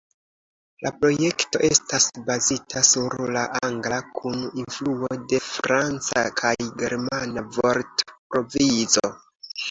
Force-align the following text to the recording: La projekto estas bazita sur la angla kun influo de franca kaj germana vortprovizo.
La 0.83 0.91
projekto 1.01 1.59
estas 1.65 2.05
bazita 2.29 2.81
sur 2.87 3.15
la 3.35 3.43
angla 3.67 3.99
kun 4.19 4.39
influo 4.61 5.09
de 5.33 5.41
franca 5.49 6.23
kaj 6.41 6.55
germana 6.79 7.45
vortprovizo. 7.59 9.05